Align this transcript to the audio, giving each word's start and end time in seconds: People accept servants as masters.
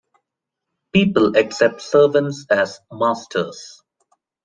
People 0.93 1.37
accept 1.37 1.79
servants 1.79 2.47
as 2.49 2.79
masters. 2.91 3.83